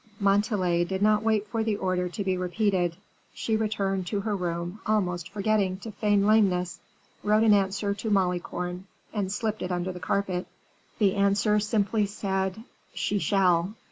Montalais 0.19 0.83
did 0.83 1.03
not 1.03 1.21
wait 1.21 1.47
for 1.47 1.63
the 1.63 1.75
order 1.75 2.09
to 2.09 2.23
be 2.23 2.35
repeated; 2.35 2.95
she 3.35 3.55
returned 3.55 4.07
to 4.07 4.21
her 4.21 4.35
room, 4.35 4.79
almost 4.83 5.29
forgetting 5.29 5.77
to 5.81 5.91
feign 5.91 6.25
lameness, 6.25 6.79
wrote 7.23 7.43
an 7.43 7.53
answer 7.53 7.93
to 7.93 8.09
Malicorne, 8.09 8.85
and 9.13 9.31
slipped 9.31 9.61
it 9.61 9.71
under 9.71 9.91
the 9.91 9.99
carpet. 9.99 10.47
The 10.97 11.13
answer 11.13 11.59
simply 11.59 12.07
said: 12.07 12.63
"She 12.95 13.19
shall." 13.19 13.75